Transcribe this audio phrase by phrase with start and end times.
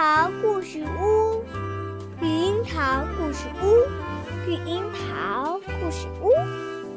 [0.00, 1.44] 桃故事屋，
[2.22, 3.86] 绿樱桃故事屋，
[4.46, 6.30] 绿樱桃故事屋，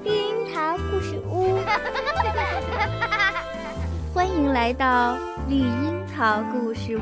[0.05, 1.59] 绿樱桃故事屋。
[4.13, 5.17] 欢迎来到
[5.49, 7.01] 绿樱桃故事屋。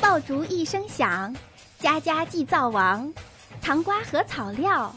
[0.00, 1.34] 爆竹一声响，
[1.80, 3.12] 家家祭灶王。
[3.64, 4.94] 糖瓜和草料，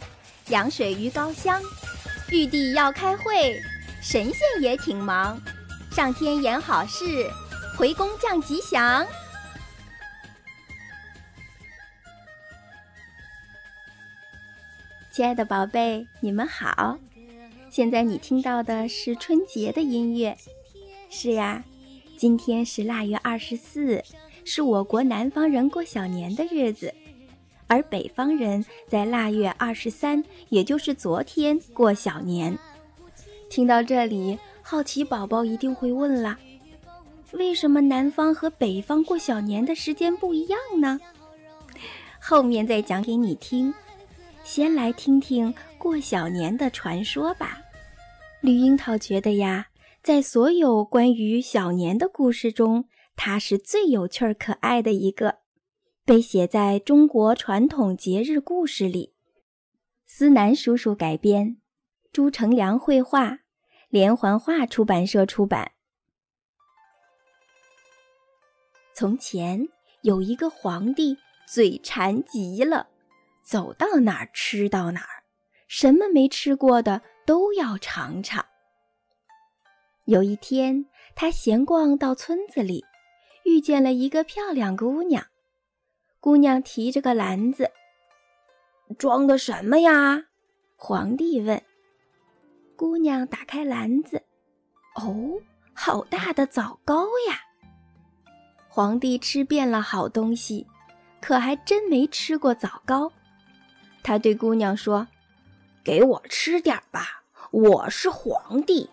[0.50, 1.62] 凉水鱼高香。
[2.30, 3.58] 玉帝要开会，
[4.02, 5.42] 神仙也挺忙。
[5.90, 7.32] 上天言好事，
[7.78, 9.08] 回宫降吉祥。
[15.14, 17.00] 亲爱的宝贝，你们好。
[17.70, 20.38] 现在你听到的是春节的音乐。
[21.10, 21.64] 是呀，
[22.18, 24.04] 今天是腊月二十四，
[24.44, 26.94] 是我国南方人过小年的日子。
[27.68, 32.58] 而北方人在腊月二十三，也就是昨天过小年。
[33.50, 36.38] 听到这里，好奇宝宝一定会问了：
[37.34, 41.00] 为什么南方和北方过小年的时间不一样呢？
[42.20, 43.74] 后面再讲给你听。
[44.44, 47.58] 先来听听过小年的传说吧。
[48.40, 49.68] 绿樱桃觉得呀，
[50.02, 52.86] 在所有关于小年的故事中，
[53.18, 55.40] 它是最有趣儿、可爱的一个。
[56.08, 59.14] 被写在中国传统节日故事里，
[60.06, 61.58] 思南叔叔改编，
[62.14, 63.40] 朱成良绘画，
[63.90, 65.74] 连环画出版社出版。
[68.96, 69.68] 从前
[70.02, 72.88] 有一个皇帝，嘴馋极了，
[73.44, 75.24] 走到哪儿吃到哪儿，
[75.68, 78.46] 什么没吃过的都要尝尝。
[80.06, 80.86] 有一天，
[81.16, 82.86] 他闲逛到村子里，
[83.44, 85.28] 遇见了一个漂亮姑娘。
[86.20, 87.72] 姑娘提着个篮子，
[88.98, 90.26] 装的什么呀？
[90.76, 91.62] 皇帝问。
[92.76, 94.24] 姑娘打开篮子，
[94.96, 95.42] 哦，
[95.74, 97.40] 好大的枣糕呀！
[98.68, 100.68] 皇帝吃遍了好东西，
[101.22, 103.12] 可还真没吃过枣糕。
[104.04, 105.08] 他对姑娘说
[105.84, 108.90] ：“给我吃点吧，我是皇帝。”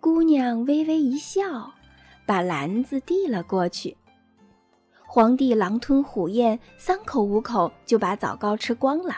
[0.00, 1.72] 姑娘微微一笑，
[2.26, 3.96] 把篮子递了过去。
[5.14, 9.14] 皇帝狼吞虎咽，三口五口就把枣糕吃光了，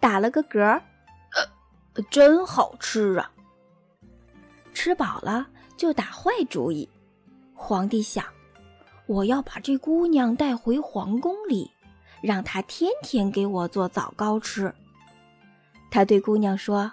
[0.00, 0.82] 打了个嗝儿，
[2.10, 3.30] 真好吃啊！
[4.72, 5.46] 吃饱了
[5.76, 6.88] 就打坏主意。
[7.52, 8.24] 皇帝想，
[9.04, 11.72] 我要把这姑娘带回皇宫里，
[12.22, 14.74] 让她天天给我做枣糕吃。
[15.90, 16.92] 他对姑娘说：“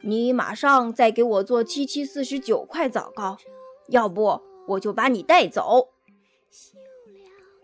[0.00, 3.36] 你马上再给我做七七四十九块枣糕，
[3.88, 5.88] 要不我就把你带走。”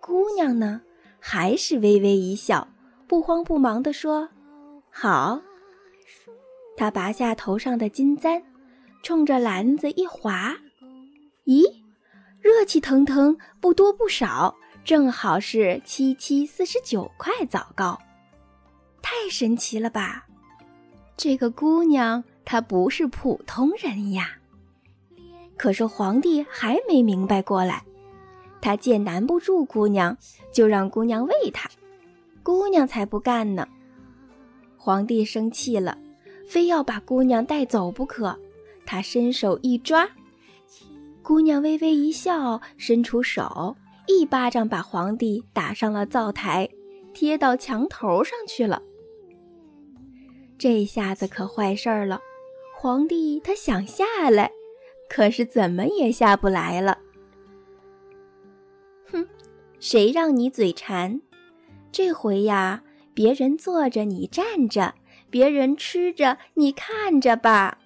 [0.08, 0.80] 姑娘呢，
[1.20, 2.66] 还是微微一笑，
[3.06, 4.30] 不慌不忙地说
[4.88, 5.42] ：“好。”
[6.78, 8.42] 她拔下头上的金簪，
[9.02, 10.56] 冲着篮子一划，
[11.44, 11.62] 咦，
[12.41, 18.00] 热气腾腾，不多不少，正好是七七四十九块枣糕，
[19.02, 20.26] 太神奇了吧！
[21.19, 24.38] 这个姑娘她不是普通人呀。
[25.58, 27.84] 可是皇帝还没明白过来。
[28.60, 30.16] 他见难不住姑娘，
[30.52, 31.69] 就让姑娘喂他。
[32.42, 33.66] 姑娘才不干呢！
[34.76, 35.98] 皇帝生气了，
[36.46, 38.38] 非要把姑娘带走不可。
[38.86, 40.08] 他伸手一抓，
[41.22, 43.76] 姑娘微微一笑，伸出手，
[44.06, 46.69] 一巴掌把皇帝打上了灶台，
[47.12, 48.82] 贴到墙头上去了。
[50.56, 52.19] 这下子可坏事儿了，
[52.76, 54.50] 皇帝他想下来，
[55.08, 56.97] 可是怎么也下不来了。
[59.81, 61.21] 谁让你嘴馋？
[61.93, 62.83] 这回呀，
[63.15, 64.94] 别人坐着你站着，
[65.31, 67.78] 别人吃着你看着吧。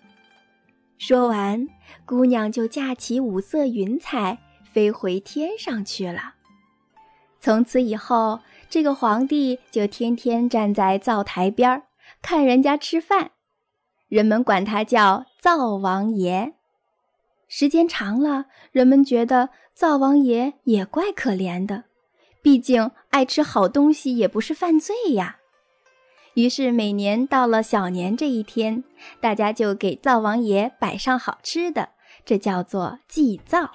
[0.98, 1.68] 说完，
[2.04, 6.34] 姑娘就驾起五色云彩，飞回天上去了。
[7.40, 8.40] 从此以后，
[8.70, 11.82] 这个皇帝就天天站在灶台边儿
[12.22, 13.32] 看人家吃饭，
[14.08, 16.54] 人们管他叫灶王爷。
[17.48, 21.84] 时间长了，人们觉得灶王爷也怪可怜的，
[22.42, 25.38] 毕竟爱吃好东西也不是犯罪呀。
[26.34, 28.82] 于是每年到了小年这一天，
[29.20, 31.90] 大家就给灶王爷摆上好吃的，
[32.24, 33.70] 这叫做祭灶。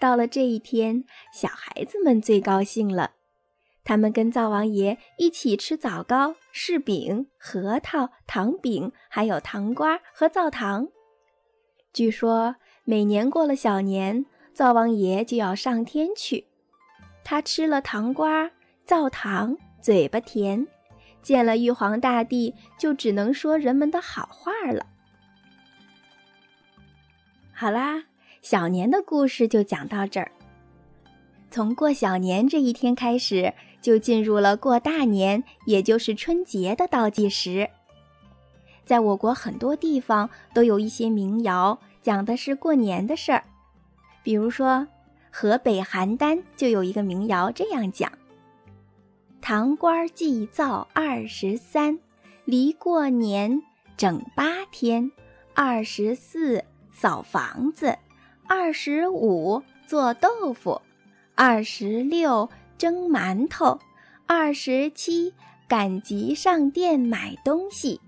[0.00, 1.04] 到了这一天，
[1.34, 3.10] 小孩子们最高兴了，
[3.82, 10.86] 他们跟灶王爷一起吃枣糕、柿饼、核桃、糖饼，还有糖瓜和灶糖。
[11.92, 12.54] 据说
[12.84, 16.46] 每年过了小年，灶王爷就要上天去。
[17.30, 18.50] 他吃了糖瓜、
[18.86, 20.66] 灶糖、嘴巴甜，
[21.20, 24.86] 见了玉皇大帝就只能说人们的好话了。
[27.52, 28.04] 好啦，
[28.40, 30.32] 小年的故事就讲到这儿。
[31.50, 33.52] 从过小年这一天开始，
[33.82, 37.68] 就进入了过大年，也就是春节的倒计时。
[38.86, 43.44] 在我国很多地方都有一些民谣，讲的是过年的事儿。
[44.22, 44.88] 比如说，
[45.40, 48.10] 河北邯郸就有一个民谣这样讲
[49.40, 52.00] ：“堂官祭灶二十三，
[52.44, 53.62] 离过年
[53.96, 55.12] 整八天。
[55.54, 57.96] 二十四扫房子，
[58.48, 60.82] 二十五做豆腐，
[61.36, 63.78] 二十六蒸馒头，
[64.26, 65.32] 二十七
[65.68, 68.00] 赶集上店买东西。”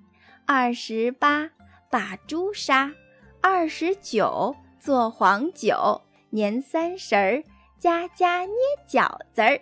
[0.46, 1.48] 二十八
[1.92, 2.92] 把猪杀，
[3.40, 7.42] 二十九做黄酒，年三十儿
[7.78, 8.54] 家家捏
[8.88, 9.60] 饺子儿。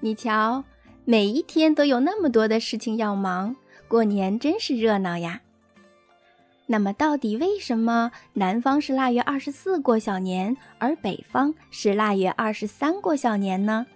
[0.00, 0.62] 你瞧，
[1.04, 3.56] 每一天都有那么多的事情要忙，
[3.88, 5.40] 过年真是热闹呀。
[6.66, 13.86] 那么，到底为什么南方是腊月二十四过小年，而北方是腊月二十三过小年呢？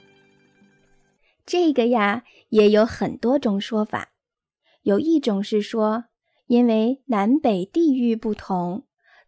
[1.46, 4.08] 这个呀，也有很多种说法。
[4.82, 6.06] 有一种是说，
[6.46, 8.84] 因为南北地域不同，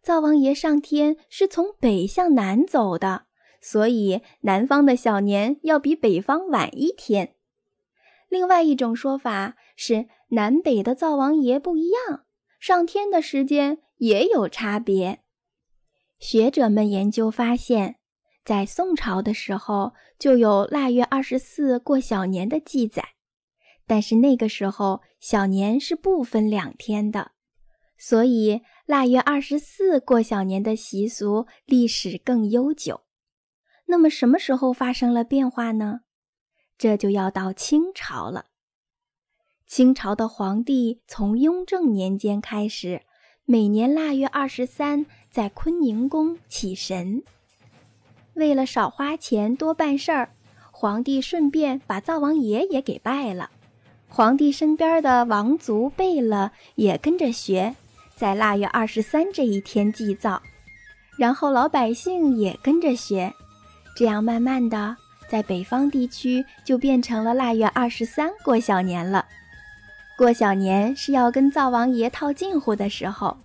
[0.07, 3.25] 灶王爷上天是从北向南走的，
[3.59, 7.35] 所以南方的小年要比北方晚一天。
[8.29, 12.23] 另外一种说法是，南北的灶王爷不一样，
[12.57, 15.19] 上天的时间也有差别。
[16.19, 17.97] 学者们研究发现，
[18.45, 23.09] 在宋朝的时候就有腊月二十四过小年的记载。
[23.85, 27.31] 但是那个时候小年是不分两天的，
[27.97, 33.01] 所以腊月二十四过小年的习俗历史更悠久。
[33.87, 35.99] 那么什么时候发生了变化呢？
[36.77, 38.45] 这就要到清朝了。
[39.65, 43.01] 清朝的皇帝从雍正年间开始，
[43.43, 47.23] 每年腊月二十三在坤宁宫起神。
[48.35, 50.29] 为了少花钱多办事儿，
[50.71, 53.51] 皇帝顺便把灶王爷也给拜了。
[54.07, 57.75] 皇帝身边的王族贝勒也跟着学，
[58.17, 60.41] 在腊月二十三这一天祭灶，
[61.19, 63.31] 然后老百姓也跟着学，
[63.95, 64.97] 这样慢慢的，
[65.29, 69.23] 在北方地区就变成了腊月二十三过小年了。
[70.17, 73.37] 过小年是要跟灶王爷套近乎的时候，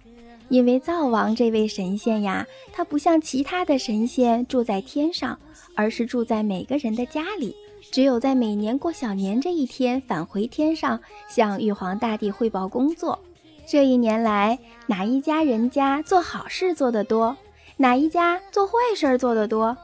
[0.49, 5.39] 因为灶王这位神仙呀，他不像其他的神仙住在天上，
[5.77, 7.55] 而是住在每个人的家里。
[7.91, 10.99] 只有在每年过小年这一天返回天上，
[11.29, 13.19] 向玉皇大帝汇报工作。
[13.67, 17.37] 这一年来，哪一家人家做好事做得多，
[17.77, 19.77] 哪一家做坏事做得多，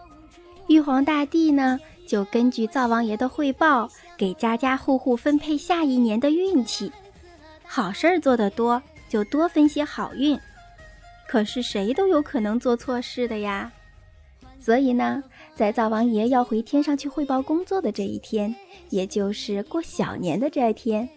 [0.67, 6.93] 玉皇大帝呢就根据灶王爷的汇报，给家家户户分配下一年的运气。
[7.65, 10.39] 好事做得多，就多分些好运。
[11.27, 13.73] 可是谁都有可能做错事的呀，
[14.61, 15.23] 所以呢。
[15.55, 18.55] 在灶王爷要回天上去汇报工作的这一天，
[18.91, 21.09] 也就是过小年的这一天，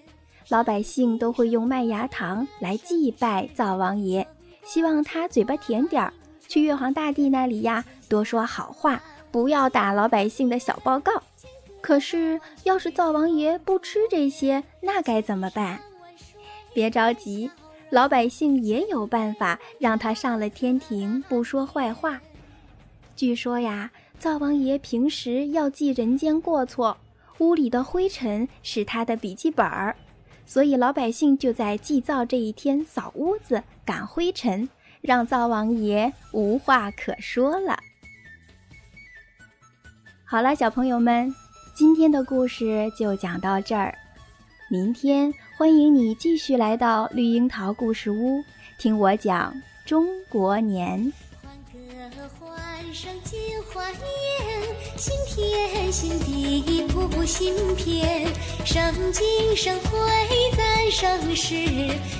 [0.52, 4.28] 老百姓都会用麦芽糖来祭拜灶王爷，
[4.66, 6.12] 希望他嘴巴甜点儿，
[6.46, 9.02] 去玉皇大帝那里呀多说好话，
[9.32, 11.24] 不要打老百姓的小报告。
[11.80, 15.80] 可是，要是灶王爷不吃这些，那该怎么办？
[16.74, 17.50] 别着急，
[17.90, 22.20] 老百姓也有办法让他上了天庭，不说坏话。
[23.16, 23.90] 据说呀。
[24.20, 26.96] 灶王爷平时要记人间过错，
[27.40, 29.96] 屋里的灰尘是他的笔记本儿，
[30.52, 34.68] 所以老百姓就在祭灶这一天扫屋子、赶灰尘，
[35.00, 37.80] 让灶王爷无话可说了。
[40.26, 41.34] 好了，小朋友们，
[41.74, 43.96] 今天的故事就讲到这儿，
[44.70, 48.44] 明天欢迎你继续来到绿樱桃故事屋，
[48.78, 49.56] 听我讲
[49.86, 51.14] 中国年。
[52.94, 53.40] 上金
[53.74, 53.98] 花宴，
[54.96, 58.28] 新天新地谱新篇，
[58.64, 59.24] 盛景
[59.56, 59.98] 盛会
[60.56, 61.56] 赞盛世，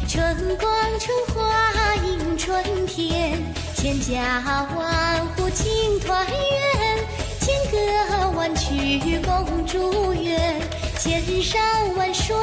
[0.08, 3.38] 春光春花迎春天，
[3.76, 4.42] 千家
[4.76, 7.06] 万户庆团圆，
[7.40, 10.60] 千歌万曲共祝愿，
[10.98, 12.36] 千山万水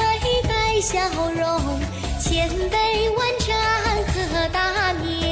[0.47, 1.01] 带笑
[1.33, 1.81] 容，
[2.21, 3.57] 千杯万盏
[4.15, 5.28] 贺大年。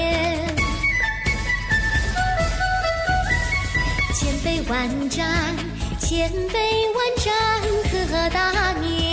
[4.18, 5.54] 千杯万盏，
[5.98, 7.60] 千杯万盏
[8.08, 9.05] 贺大年。